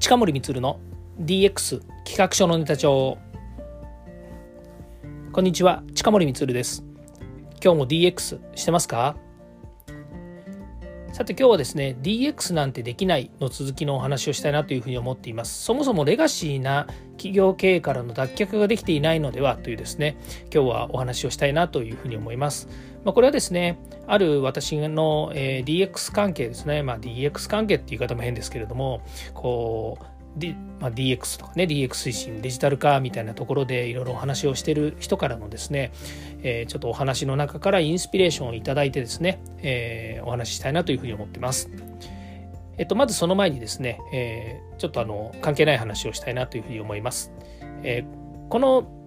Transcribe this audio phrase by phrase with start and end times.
[0.00, 0.80] 近森光の
[1.20, 3.18] DX 企画書のネタ帳。
[5.30, 6.82] こんにちは近森光です。
[7.62, 9.14] 今日も DX してますか？
[11.12, 15.62] さて今日はですね DX なんてできないの続きのお話をしたいなというふうに思っています。
[15.62, 16.86] そもそもレガシーな
[17.18, 22.70] 企業経営からの脱却ができていないのではというですね今日はお話をしたいなというふうに思います、
[23.04, 29.02] まあ、これはですねある私の、えー、DX 関係ですね、まあ、DX 関係っていう言い方も変ですけれども
[29.34, 30.04] こう
[30.36, 35.92] D まあ、DX とかね DX 推進デジタル化みたいなところでいろいろお話をしてる人からのですね、
[36.42, 41.68] えー、ちょっとお話の中からインスピレーションをいただいてですね、えー、お話ししたいなというふうに思ってます。
[42.78, 47.32] えっと、まずその前にですね、えー、ちょっとあの関係ない話をしたいなというふうに思います。
[47.82, 48.99] えー、この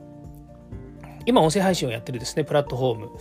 [1.26, 3.12] 今音声配信をやってるですねプラットフォーム、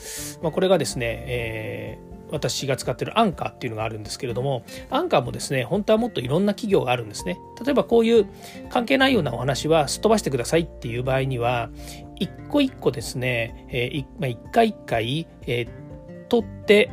[0.42, 7.38] まあ、これがですね、えー私が使ってるアンカーっていうのがあるんですけれどもアンカーもですね本当はもっといろんな企業があるんですね。
[7.64, 8.26] 例えばこういう
[8.70, 11.70] 関係ないようなお話はすっ飛ばしてくださいっていう場合には
[12.18, 16.90] 一個一個ですね、えーまあ、一回一回、えー、取って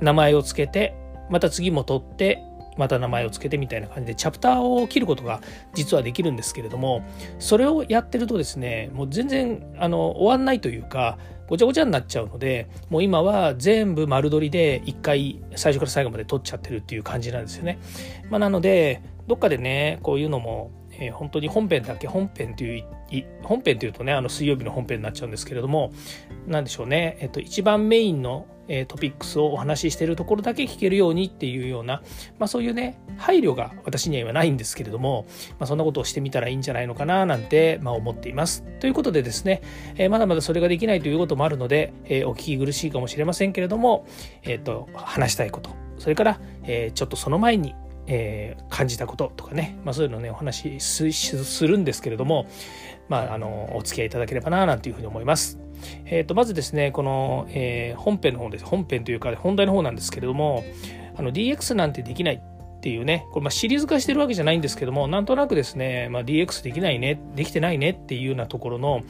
[0.00, 0.94] 名前を付けて
[1.30, 2.42] また次も取って
[2.76, 5.40] また名前を付けてみたいな感じでチャプターを切ることが
[5.74, 7.04] 実はできるんですけれども
[7.38, 17.78] それをやってるとですねもう全然あの終わんないというかごちゃごちゃになっちゃうのでもう今は全部丸取りで1回最初から最後まで取っちゃってるっていう感じなんですよね。
[18.30, 22.84] まあ、なのでどっかでねこういうのも、えー、本当に本編だけ本編という
[23.42, 25.92] 本編というとねあの水曜日の本編になっちゃうんですけれども
[26.46, 32.02] 何でしょうね、えっと、一番メインのえトピックスをお話ししてるところだけ聞けるようにっていうような、
[32.38, 35.26] まあ、そういうね配慮が私には今ないんですけれども、
[35.58, 38.62] まあ、そんなことをしてみたらいいんじゃないのかななんて、まあ、思っています。
[38.80, 39.62] ということでですね、
[39.96, 44.06] え、まだまだそれができないということもあるので、え、お聞き苦しいかもしれませんけれども、
[44.42, 47.74] えーと、話したいことそれから、え、ちょっとその前に
[48.08, 51.04] えー、感じたこととかね、まあ、そういうのをねお話し
[51.44, 52.46] するんですけれども、
[53.08, 55.65] まあ、あのお付き合いいただければななんていうふうに思います。
[56.06, 58.64] えー、とまずですねこの、えー、本編の方です。
[58.64, 60.64] 本編というか本題の方なんですけれども
[61.16, 62.42] あの DX なんてできない。
[62.86, 69.00] っていうね、これまシリーズ化してるわけじゃないんですけども、なんとなくですね、まあ、DX できないね、できてないねっていうようなところの、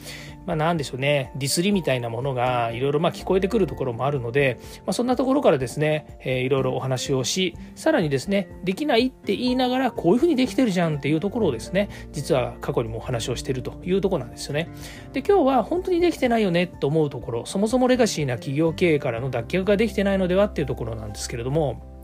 [0.47, 14.69] まあ、なんでしょうね、ディスりみたいなものがいろいろま聞こえてくるところもあるので、まあ、そんなところからですね、えー、いろいろお話をし、さらにですね、できないって言いながら、こういうふうにできてるじゃんっていうところをですね、実は過去にもお話をしてるというところなんですよね。
[15.13, 21.96] で、今日は本当にできてないよねと思うところ、そもそもレガシーな企業経営からの脱却ができてないのではっていうところなんですけれども、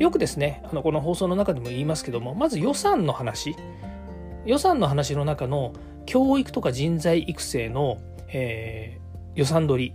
[0.00, 3.54] よくですねあのこの放送の中でも言いますけどもまず予算の話
[4.46, 5.74] 予算の話の中の
[6.06, 9.94] 教育とか人材育成の、えー、予算取り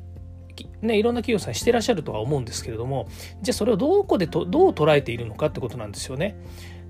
[0.81, 3.09] ね、いろんな企業さんしてらっしゃるとは思うんですけれども
[3.41, 6.37] じゃあそれをどこでとどう捉えているのかってことなんですよね。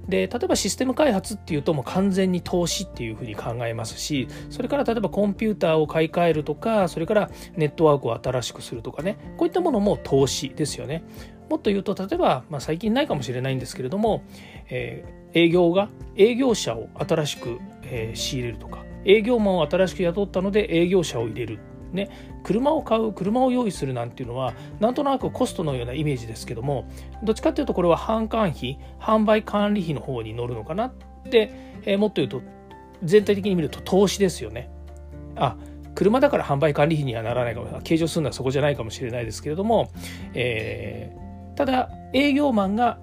[0.08, 11.04] で例えばシステム開発っていうともう完全に投資っていうふうに考えますしそれから例えばコンピューターを買い替えるとかそれからネットワークを新しくするとかねこういったものも投資ですよね。
[11.50, 14.24] もっと言うと例えば、まあ、最近ないかもしれないんですけれども、
[14.70, 21.60] えー、営業が営業者を新しく、えー、仕入れるとか営業マンを新しく雇ったので営業者を入れる。
[21.94, 22.10] ね、
[22.44, 26.92] 車を買う車を用意するなんていうのはなんとなくコストのようなイメージですけども
[27.24, 30.94] どっちかっていうとこれは販管費販売管理費の方に乗るのかなっ
[31.30, 31.54] て、
[31.86, 32.42] えー、もっと言うと
[33.02, 34.70] 全体的に見ると投資ですよね。
[35.38, 35.56] あ
[35.96, 37.80] 車だから販売管理費にはならないかも。
[37.82, 39.90] 計上するのはそこじゃないかもしれないですけれども、
[40.34, 41.16] え
[41.56, 43.00] ただ営業マンが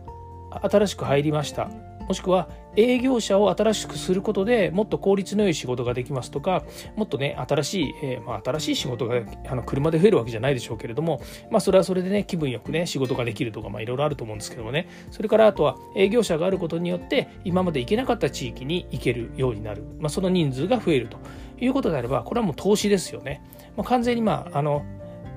[0.63, 1.71] 新しく入りました。
[2.07, 6.65] もしくは営業者を新しくすることでもっと効率の良い仕事ができますとか
[6.97, 11.21] もっとね新しい、えー、まあ、新しい仕事があの車で増えるわけじゃないでしょうけれども、
[11.51, 14.89] まあ、それはそれでね気分よくね仕事ができるとかまあいろいろあると思うんですけどもね。
[15.11, 21.19] それからあとは営業者があることによって今まで行けなかった地域に行けるようになる、まあ、その人数が増えると
[21.61, 23.43] いうことであればこれはもう投資ですよね。
[23.77, 24.85] まあ、完全にまああの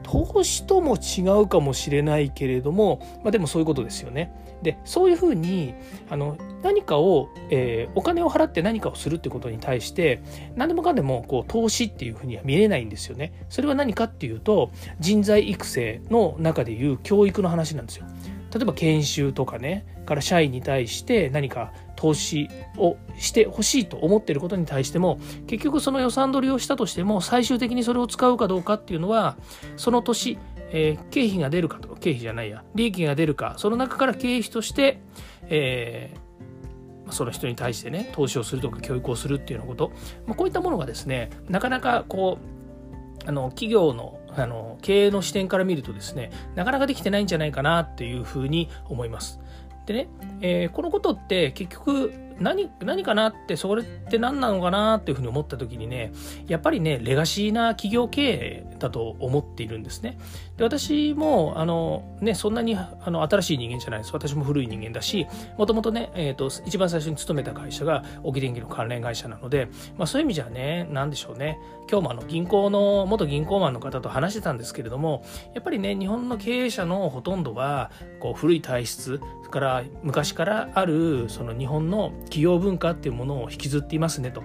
[0.06, 4.32] 投資とも違うかもしれないけれども、まあ、でもそういうことですよね。
[4.62, 5.74] でそういうふうに
[6.10, 10.22] あの何かを、えー、お金を払って何かをするってことに対して
[10.56, 13.34] 何でもかんでもこう投資っていうふうには見れないんですよね。
[13.50, 18.06] それは何かっていうと人材育成の中でいう教育の話なんですよ。
[18.54, 21.74] 例えば研修とかねから社員に対して何か
[22.06, 25.18] 投資をしてほしいと思っていることに対しても
[25.48, 29.38] 結局その予算取りをしたとしても最終的にそれを使うかどうかっていうのは
[29.76, 30.38] その年、
[30.70, 35.02] えー、経費が出るかと経費じゃないや利益が出るかその中から経費として、
[35.48, 39.92] えー、その人に対してね投資をするとか教育をするっていうようなこと、
[40.28, 42.38] まあ、こういったものがですねなかなかこ
[43.26, 49.40] うあの企業のあの経営の視点から見るとですねなかなかできてないんじゃないかなっていうふうに思います。
[49.86, 50.08] でね、
[50.42, 56.12] えー、このことって結局何何かなってそれって何なのかなっていうふうに思った時にね
[56.48, 60.18] やっぱりねレガシーな企業経営だと思っているんですね。
[60.58, 65.28] で私もあの、ね、そんなにあの新しい人間じゃないです私も古い人間だし
[65.58, 69.68] もともとね、えーと、一番最初に勤めた会社が沖電機の関連会社なので、
[69.98, 71.60] まあ、そういう意味じゃね何でしょうね
[71.90, 77.92] 今日もあの銀行の元銀行マンの方と話してたんですけれどもやっぱりね日本の経営者のほとんどは
[78.22, 79.20] こう古い体質
[79.52, 84.44] から昔からあるその日本の企業文化っていうものを引きずっていますねと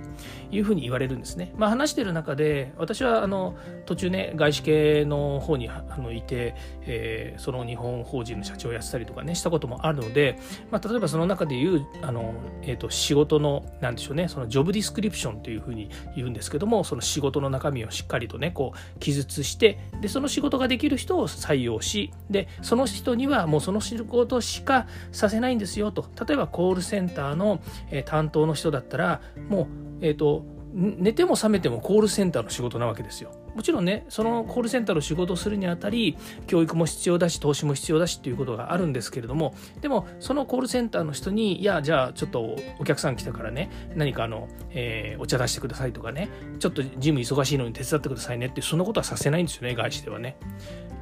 [0.50, 1.53] いうふうに言われるんですね。
[1.56, 3.56] まあ、話してる中で私はあの
[3.87, 10.38] 途中ね外資系の方にあのいて、えー、その日本法人の社長をやってたりとかねしたこともあるので、
[10.71, 29.67] まあ、例えばその中でいうあの、えーと、仕事のなんでしょうねそのジョブディスクリプションというふうに言うんですけどもその仕事の中身をしっかりとねこう記述してでその仕事ができる人を採用しでその人にはもうその仕事しかさせないんですよと例えばコールセンターの、え、担当の人だったらもう
[30.00, 33.32] えっ、ー、と寝ても覚めてもコールセンターの仕事なわけですよ。
[33.55, 46.28] もちろんね、そのコールセンターの仕事をするにあたり、教育も必要だし、投資も必要だしっていうことがあるんですけれども、でも、そのコールセンターの人に、いや、じゃあちょっとお客さん来たからね、何かあの、えー、お茶出してくださいとかね、
[46.61, 50.37] ちょっと事務忙しいのに手伝ってくださいねって、そんなことはさせないんですよね、外資ではね。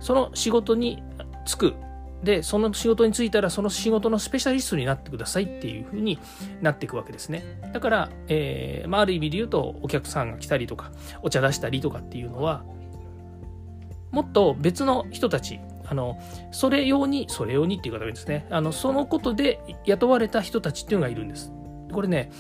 [0.01, 1.03] その仕事に
[1.47, 1.75] 就く
[2.23, 6.19] でその仕事に就いたらその仕事のスペシャリストになってくださいっていうふうに
[6.61, 7.45] なっていくわけですね。
[7.73, 10.91] だから、えーまあ、ある意味で言うとお客さんが来たりとか
[11.23, 12.65] お茶出したりとかっていうのは
[14.11, 16.21] もっと別の人たちあの
[16.51, 18.47] それ用にそれ用にっていう方がいいですね。
[18.51, 21.53] あのそのことで雇われた人たちっていうのがいるんです。
[21.93, 22.31] これね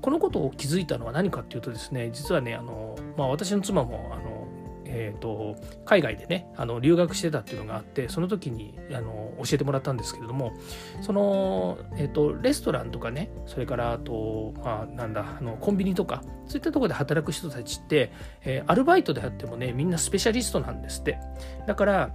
[0.00, 4.27] このことを気づいたのは何かっていうとですね実はねあの、まあ、私の妻もあの
[4.90, 10.52] えーと、海外でねあの留学してたっていうのがあってその時にあの教えてもらったんですけれども
[11.02, 18.10] その、えーと、レストランとかねそれからあと、まあ、なんだあのコンビニとかそういったとこで働く人たちって、
[18.42, 21.18] えー、アルバイトであってもねみんなスペシャリストなんですって。
[21.66, 22.10] だから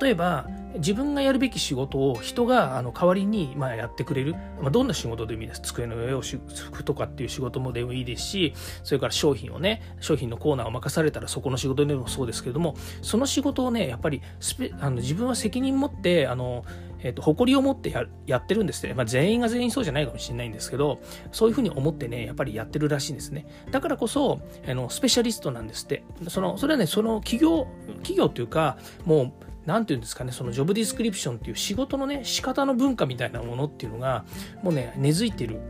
[0.00, 0.46] 例えば
[0.76, 5.60] 自分がやるべき仕事を人があの代わりにまあやってくれる、まあ、どんな仕事でもいいです。
[5.62, 8.54] 机の上を拭くとかっていう仕事もでもいいですし
[8.84, 16.64] それから商品をね商品のコーナーを任されたらそこの仕事でもそうですけれどもその仕事をねやっぱりスペあの自分は責任持ってあの
[17.02, 21.00] えーと、誇りを持ってややってるんですね、まあ、全員が全員そうじゃないかもしれないんですけど
[21.32, 23.46] そういうふうに思ってねやっぱりやってるらしいんですね。
[23.70, 26.02] だからこそあのスペシャリストなんですって。
[26.28, 27.66] そのそれはねその企業
[28.02, 29.32] 企業っていうかもう
[29.70, 34.24] 何て言うんですかねそのジョブディスクリプションっていう仕事のね仕方の文化みたいなものっていうのが
[34.62, 35.60] もうね根付いてる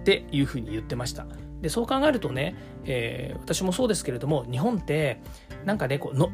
[0.00, 1.26] っていうふうに言ってました。
[1.60, 5.20] でそう考えるとね、えー、私もそうですけれども日本って
[5.64, 6.30] なんかねこうの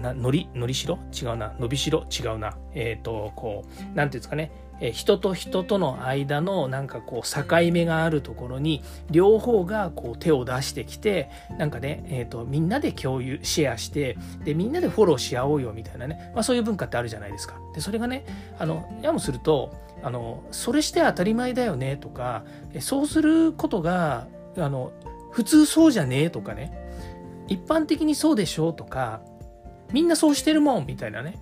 [0.00, 0.98] なのりのりしろ？
[1.12, 1.54] 違うな。
[1.58, 2.04] 伸びしろ？
[2.10, 2.56] 違うな。
[2.74, 4.52] えっ、ー、とこう何て言うんですかね。
[4.80, 17.54] え人と人との間のなんかこう境目があるところに両方がこう手を出してきてなんかね、えーと、みんなで共有シェアしてでみんなでフォローし合おうよみたいなね、まあ、そういう文化ってあるじゃないですか。
[17.74, 18.24] でそれがね
[18.58, 22.44] あのやもするとあのそれして当たり前だよねとか
[22.80, 24.26] そうすることが
[24.56, 24.92] あの
[25.30, 26.72] 普通そうじゃねえとかね
[27.48, 29.20] 一般的にそうでしょうとか
[29.92, 31.38] みんなそうしてるもんみたいなね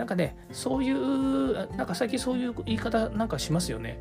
[0.00, 3.98] なんかね、そういう、なんか最近そういう言い方なんかしますよね。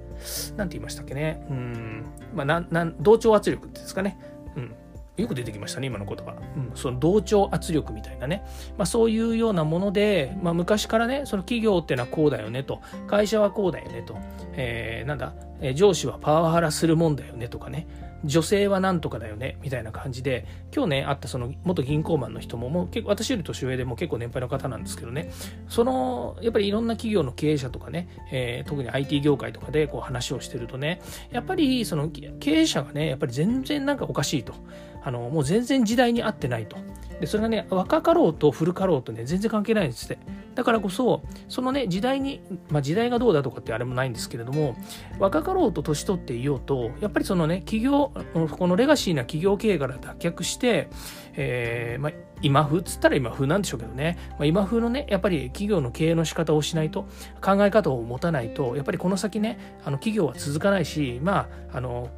[0.55, 1.45] なんて言いましたっけね。
[1.49, 2.05] うん。
[2.33, 4.17] まあ、なん、なん、同調圧力ってですかね。
[4.55, 4.73] うん。
[5.17, 6.37] よく出てきましたね、今の言葉。
[6.55, 8.45] うん、その同調圧力みたいなね。
[8.77, 14.17] まあ、そういうようなもので、まあ、昔からね、その企業ってのはこうだよねと、会社はこうだよねと、
[14.53, 15.33] えー、なんだ、
[15.75, 17.87] 上司はパワハラするもんだよねとかね。
[18.23, 25.31] 女性はなんとかだよねみたいな感じで今日ね会ったその元銀行マンの人ももう結構私より年上でも結構年配の方なんですけどね
[25.67, 34.53] そのやっぱりいろんな企業の経営者とかね、えー、特に IT 業界とかでこう話をしてるとねやっぱりその経営者がねやっぱり全然なんかおかしいと。
[35.03, 36.77] あのもう全然時代に合ってないと。
[37.19, 40.17] でそれがね若かろうと古かろうとね全然関係ないんですって。
[40.55, 44.75] だからこそそのね時代に、まあ、時代がどうだとかってあれもないんですけれども
[45.17, 50.89] 若かろうと年取っていようとやっぱりそのね企業このレガシーな企業経営から脱却して、
[51.33, 57.03] えーまあ、今風っつったら今風なんでしょうけどね、まあ、今風のねやっぱり企業の経営の仕方をしないと
[57.41, 62.09] 考え方を持たないとやっぱりこの先ねあの企業は続かないしまああの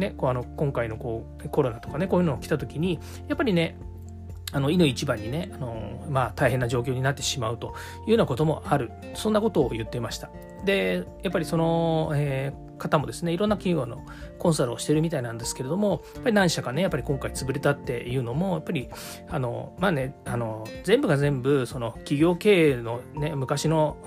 [0.00, 3.76] ね、こうあの今回のこうコロナとかねこういうのが来た時にやっぱりね
[4.52, 7.74] あの、いの一番にね、あの、まあ、大変な状況になってしまうと
[8.06, 8.90] いうようなこともある。
[9.14, 10.28] そんなことを言っていました。
[10.64, 14.04] で、やっぱりその、えー方もですねいろんな企業の
[14.38, 18.88] コンサルをしてるみたいなんですけれどもやっぱり何社かねやっぱり今回潰れたっていうのもやっぱり
[19.28, 23.98] あのまあねあの全部が全部その企業経営のね昔の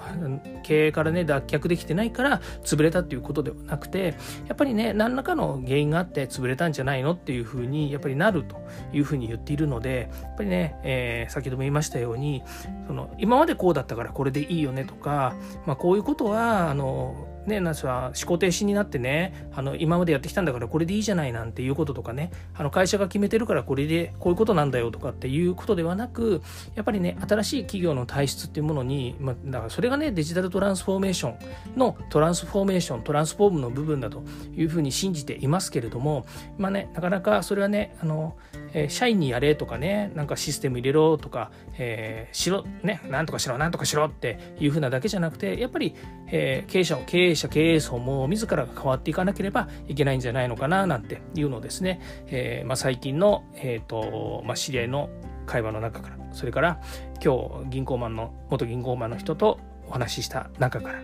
[0.64, 4.16] 経営からね脱却できてないから潰れたっていうことではなくて
[4.48, 8.58] やっぱりね何らかの原因があって潰れたんじゃないのっていうふうにやっぱりなると
[8.92, 12.44] いうふうに言っているのでやっぱりね、えー、先ほども言いましたように
[12.88, 26.42] その今までこうだったからこれでいいよねとか、まあ、こういうことはあのね、なんか思考停止になってねあの今までやってきたんだからこれでいいじゃないなんていうこととかねあの会社が決めてるからこれでこういうことなんだよとかっていうことではなく
[26.76, 31.36] やっぱりね新しい企業の体質っていうものに、ま、だからそれがねデジタルトランスフォーメーショ
[31.76, 34.24] ンのトランスフォーメーショントランスフォームの部分だと
[34.56, 36.26] いうふうに信じていますけれども
[36.58, 38.38] まあねなかなかそれはねあの、
[38.74, 45.96] えー、社員にやれとかねなんかシステム入れろとか、えー、しろねなんとかしろなんとかしろっていうふうなだけじゃなくてやっぱり、
[46.28, 55.10] えー、経営者を経営者経営層も自らが変わっていかなければいけないんじゃないのかななんていうのをですね、えー、まあ、最近の、えーとまあ、知り合いの
[55.46, 56.82] 会話の中からそれから
[57.24, 59.60] 今日銀行マンの元銀行マンの人と
[59.94, 61.00] お話しした中から。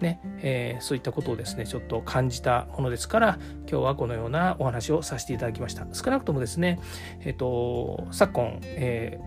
[0.00, 3.38] ね、えー、そういったことをですねちょっと感じたものですから
[3.70, 5.86] 今日はこのようなお話をさせていただきました。
[5.92, 6.80] 少なくともですね
[7.20, 9.20] えっ、ー、と昨今、え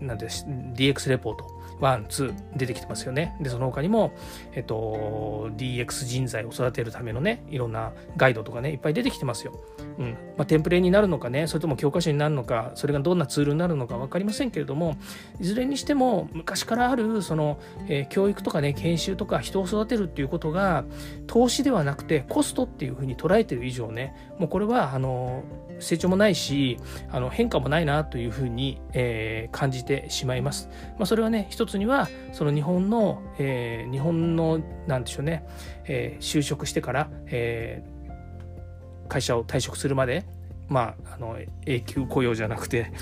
[0.00, 3.36] ー、なんです DX レポートワン、ツー出てきてますよね。
[3.40, 4.12] で、その他にも、
[4.54, 9.52] えっと、DX 人材を育てるためのね、いろんなガイドとかね、いっぱい出てきてますよ。
[9.98, 10.10] うん。
[10.36, 14.96] まあ、テンプレになるのかね、それとも教科書になるのか、それがどんなツールになるのか分かりませんけれども、
[15.40, 17.58] いずれにしても、昔からある、その、
[17.88, 20.84] えー、教育とかね、研修とか人を育てるっていうことが、
[21.26, 25.42] 投資ではなくて、コストっていうふうに捉えてる以上ね、もうこれは、あの、
[25.80, 26.78] 成長もないし
[27.10, 30.68] あの変化もないなというふうに、えー、感じてしまいます。
[30.98, 35.44] まあ、それはね一つにはその日本の、えー、日本のなんでしょうね、
[35.84, 37.82] えー、就職してから、え
[39.08, 40.24] 会社を退職するまで
[40.68, 41.36] まああの
[41.66, 42.92] 永久雇用じゃなくて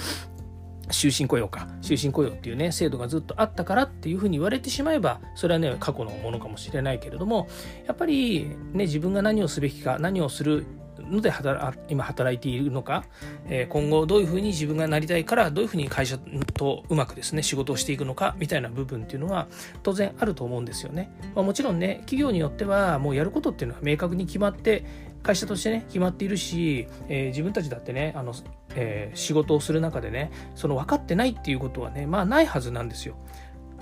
[0.91, 7.47] 終身雇用か終身雇用っていうね制度がずっとあったからっていうふうに言われてしまえばそれはね過去のものかもしれないけれども
[7.87, 10.67] やっぱりね自分が何をすべきか何をする
[11.11, 13.05] ので働今働いているのか、
[13.49, 16.19] え、今後どういうふうに自分がなりたいからどういうふうに会社
[16.55, 19.49] とうまくですね仕事をしていくのかみたいな部分っていうのは
[19.83, 21.11] 当然あると思うんですよね。
[21.35, 24.85] まあ、もちろんね企業によってはもうやることっていうのは明確に決まって
[25.23, 28.33] 会社としてね決まっているし、えー、自分たちだってねあの、
[28.75, 33.17] えー、仕事をする中でねその分かってないっていうことはねまあないはずなんですよ。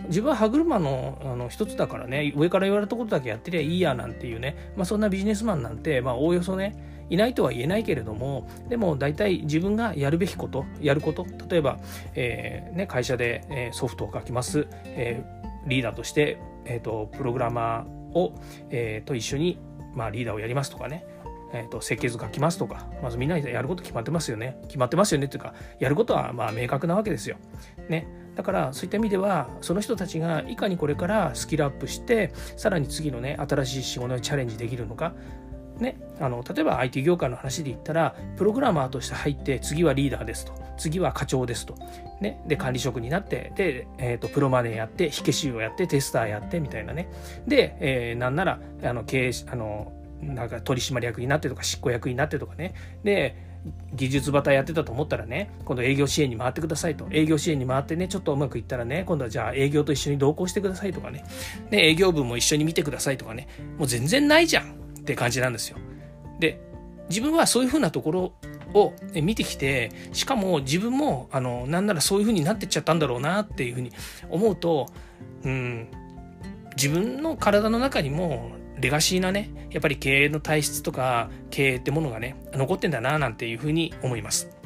[0.08, 11.78] 自分は歯車のあの一つだからね上から言われたことだけやってりゃいいやなんていうね、まあ、そんなビジネスマンなんてまあおおよそねいないとは言えないけれどもでも大体自分がやるべきことやること例えば、
[12.14, 18.34] えーね、会社で、えソフトを書きます、えー、リーダーとして、えーと、プログラマーを、
[18.70, 19.58] えー、と一緒に、
[19.94, 21.06] まあ、リーダーをやりますとかね
[21.52, 24.58] えーと、設計図書きますとか、まずみんなやること決まってますよね。
[24.66, 27.36] 決まってますよねっていうか、やることはまあ明確なわけですよ。
[27.88, 28.25] ね。
[28.36, 35.14] だからそういった意味では、その人たちがいかにこれからスキルアップして、さらに次のね、新しい仕事にチャレンジできるのか、
[35.78, 40.54] ね、あの例えば IT 業界の話で言ったらプログラマーとして入って次はリーダーですと。
[40.78, 41.74] 次は課長ですと、
[42.20, 47.08] ね、で管理職になってで、えーと、プロマネーやって火消しをやってテスターやってみたいなね。
[47.46, 52.74] で、えー、なんならあの経営あのなんか取締役になってとか執行役になってとかね。
[53.04, 53.45] で
[53.94, 57.06] 技術バタやってたと思ったらね今度営業支援に回ってくださいと。
[57.10, 61.24] 営業支援に回ってねちょっとうまくいったらね今度はじゃあ営業と一緒に同行してくださいとかね。
[61.70, 63.48] で営業部も一緒に見てくださいとかね。
[63.78, 64.72] もう全然ないじゃん。
[64.72, 65.78] って感じなんですよ。
[66.40, 66.60] で
[67.08, 68.32] 自分はそういうふうなところ
[68.74, 73.92] を見てきてしかも自分もあのなんならそういうふうになってっちゃったんだろうなっていうふうに
[74.28, 74.86] 思うと、
[75.44, 75.88] うん、
[76.76, 84.56] 自分の体の中にもレガシーなねやっぱり経営の体質とか経営ってものがね残ってんだななんていうふうに思います。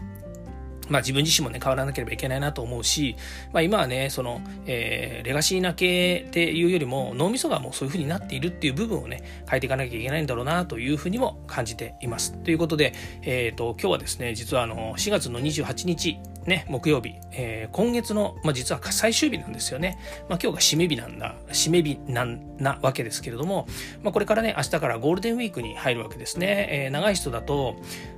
[0.91, 3.17] まあ自分自身もね、変わらなければいけないなと思うし、
[3.53, 12.33] まあ今はね、その、えー、レガシーな経営っていうよりも、脳みそがもうそういう風になっているっていう部分をね、変えていかなきゃいけないんだろうなというふうにも感じています。
[12.43, 19.99] ということで、えっ、ー、と、今日はですね、実はあの、4月の28日、ね、木曜日、えー、今月の、まあ、実は最終日なんですよね。
[20.29, 23.67] まあ、今日が締め日なんだ、締め日なんなわけですけれども、
[24.03, 26.69] まあ、これからね、明日からゴールデンウィークに入るわけですね。
[26.71, 27.77] えー、長い人だと、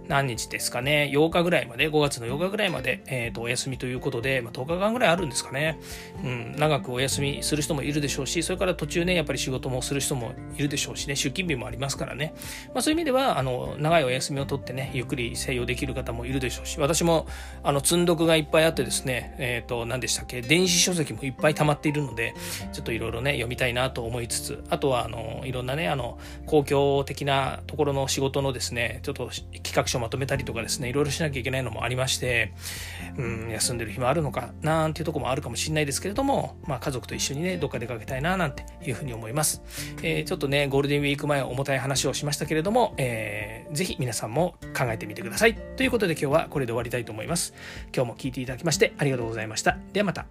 [0.08, 5.78] 何日ですかね、8日ぐらいまで、5月の8日ぐらいまで、えー、とお休みということで、まあ、10日間ぐらいあるんですかね、
[6.22, 12.34] うん、長くお休みする人もいるでしょうし、それから途中ね、やっぱり仕事もする人もいるでしょうしね、出勤日もありますからね、
[12.74, 17.26] まあ、そういう意味では、あの長いお休みを取ってね、ゆっくり静養できる方もいるでしょうし、私も
[17.62, 22.34] あの積んど読がいっぱいあってですね、えっ、ー、と、何でしたっけ、電子書籍もいっぱい溜まっているので、
[22.72, 32.52] ちょっといろいろね、読みたいなと思いつつ、あとは、あの、いろんなね、あの、公共的なところの仕事のですね、ちょっと企画書まとめたりとかですね、いろいろしなきゃいけないのもありまして、
[33.16, 39.62] うん、休んでる暇あるのか、なんていうとこもあるかもしれないですけれども、まあ、家族と一緒にね、どっか出かけたいな、なんていうふうに思います。
[40.02, 45.54] えー、ちょっとね、ゴールデンウィーク前重たい話をしましたけれども、えー、ぜひ皆さんも考えてみてください。
[45.76, 47.54] ということで今日はこれで終わりたいと思います。
[47.94, 49.78] 今日今日も聞いていただきましてありがとうございました。
[49.92, 50.26] ではまた。